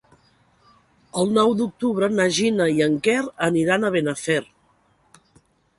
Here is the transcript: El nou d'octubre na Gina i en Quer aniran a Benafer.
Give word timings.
El 1.23 1.29
nou 1.35 1.53
d'octubre 1.59 2.09
na 2.15 2.27
Gina 2.39 2.69
i 2.79 2.83
en 2.87 2.99
Quer 3.09 3.21
aniran 3.51 3.85
a 3.91 3.95
Benafer. 3.99 4.41